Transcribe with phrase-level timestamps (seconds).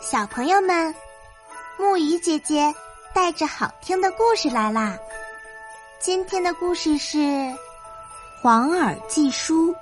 [0.00, 0.94] 小朋友们，
[1.76, 2.72] 木鱼姐姐
[3.12, 4.96] 带着好听的故事来啦！
[5.98, 7.18] 今天的故事是
[8.40, 9.72] 《黄耳寄书》。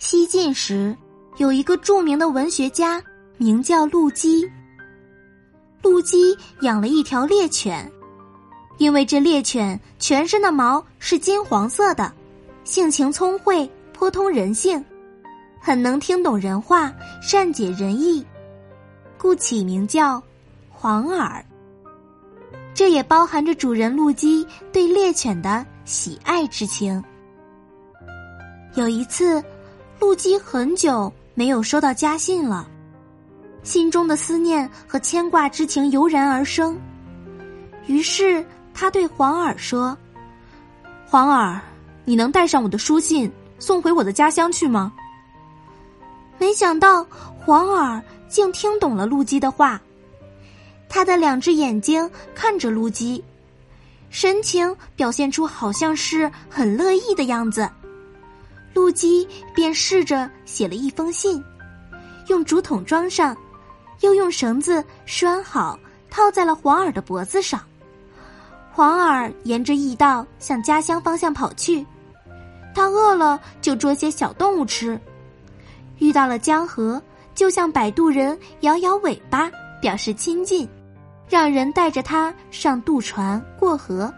[0.00, 0.94] 西晋时，
[1.36, 3.00] 有一个著名的文学家，
[3.36, 4.50] 名叫陆机。
[5.80, 7.90] 陆机养了一条猎犬，
[8.78, 12.12] 因为这猎犬全身的毛是金黄色的，
[12.64, 14.84] 性情聪慧，颇通人性。
[15.60, 18.24] 很能听懂人话，善解人意，
[19.18, 20.22] 故起名叫
[20.70, 21.44] 黄耳。
[22.74, 27.02] 这也包含着主人陆基对猎犬的喜爱之情。
[28.74, 29.42] 有一次，
[29.98, 32.68] 陆基很久没有收到家信了，
[33.64, 36.78] 心中的思念和牵挂之情油然而生。
[37.86, 39.96] 于是他对黄耳说
[41.04, 41.60] ：“黄耳，
[42.04, 44.92] 你能带上我的书信送回我的家乡去吗？”
[46.38, 47.04] 没想到
[47.36, 49.80] 黄耳竟听懂了陆基的话，
[50.88, 53.22] 他的两只眼睛看着陆基，
[54.10, 57.68] 神情表现出好像是很乐意的样子。
[58.74, 61.42] 陆基便试着写了一封信，
[62.28, 63.36] 用竹筒装上，
[64.00, 67.60] 又用绳子拴好，套在了黄耳的脖子上。
[68.70, 71.84] 黄耳沿着驿道向家乡方向跑去，
[72.72, 75.00] 他饿了就捉些小动物吃。
[75.98, 77.00] 遇到了江河，
[77.34, 80.68] 就向摆渡人摇摇尾巴，表示亲近，
[81.28, 84.12] 让人带着他上渡船过河。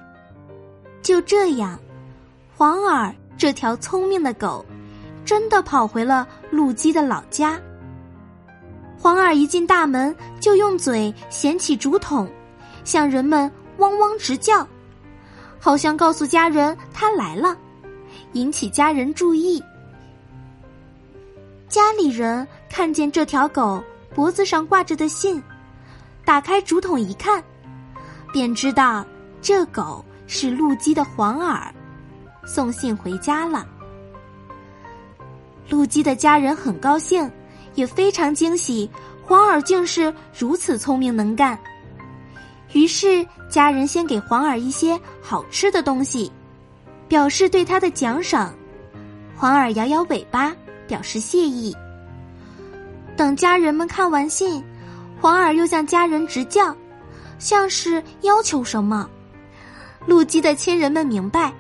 [1.03, 1.79] 就这样，
[2.57, 4.65] 黄耳这条聪明的狗，
[5.25, 7.59] 真的跑回了陆基的老家。
[8.99, 12.31] 黄耳一进大门，就用嘴衔起竹筒，
[12.85, 14.67] 向人们汪汪直叫，
[15.59, 17.57] 好像告诉家人他来了，
[18.33, 19.63] 引起家人注意。
[21.81, 23.83] 家里人看见这条狗
[24.15, 25.43] 脖子上挂着的信，
[26.27, 27.43] 打开竹筒一看，
[28.35, 29.03] 便知道
[29.41, 31.75] 这狗是陆基的黄耳，
[32.45, 33.67] 送信回家了。
[35.71, 37.29] 陆基的家人很高兴，
[37.75, 38.89] 也非常惊喜，
[39.25, 41.59] 黄耳竟是如此聪明能干。
[42.75, 46.31] 于是家人先给黄耳一些好吃的东西，
[47.09, 48.53] 表示对他的奖赏。
[49.35, 50.55] 黄耳摇摇尾巴。
[50.91, 51.73] 表示谢意。
[53.17, 54.61] 等家人们看完信，
[55.21, 56.75] 黄耳又向家人直叫，
[57.39, 59.09] 像是要求什么。
[60.05, 61.53] 陆基的亲人们明白，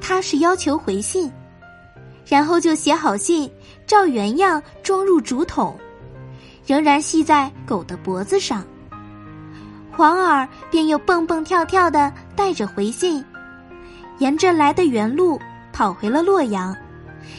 [0.00, 1.30] 他是要求回信，
[2.26, 3.48] 然后就写好信，
[3.86, 5.78] 照原样装入竹筒，
[6.66, 8.64] 仍然系在狗的脖子上。
[9.92, 13.24] 黄耳便又蹦蹦跳跳的带着回信，
[14.18, 15.40] 沿着来的原路
[15.72, 16.76] 跑回了洛阳。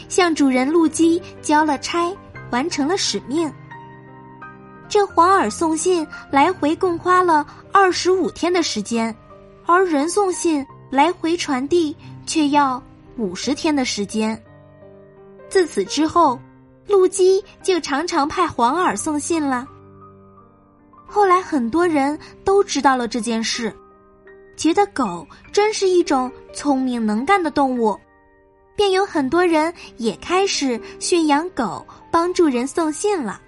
[0.10, 2.12] 向主人陆基交了差，
[2.52, 3.52] 完成了使命。
[4.90, 9.14] 这黄耳送信来回共花了二十五天的时间，
[9.66, 12.82] 而人送信来回传递却要
[13.18, 14.42] 五十天的时间。
[15.50, 16.40] 自此之后，
[16.88, 19.68] 陆基就常常派黄耳送信了。
[21.06, 23.74] 后来很多人都知道了这件事，
[24.56, 27.98] 觉得狗真是一种聪明能干的动物。
[28.78, 33.42] 便有很多人也开始驯养狗，帮助人送信了。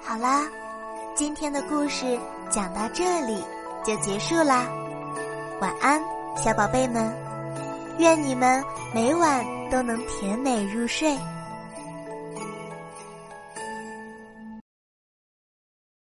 [0.00, 0.48] 好啦，
[1.16, 2.18] 今天的故事
[2.50, 3.42] 讲到这里
[3.84, 4.68] 就结束啦，
[5.60, 6.00] 晚安，
[6.36, 7.12] 小宝贝们，
[7.98, 11.18] 愿你们每晚都能甜美入睡。